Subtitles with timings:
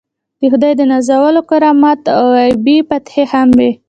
[0.39, 3.71] د خدای د نازولو کرامات او غیبي فتحې هم وي.